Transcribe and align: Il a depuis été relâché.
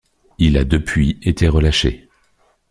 Il 0.39 0.57
a 0.57 0.63
depuis 0.63 1.19
été 1.21 1.47
relâché. 1.47 2.09